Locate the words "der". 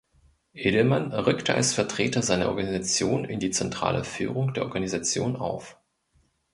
4.55-4.63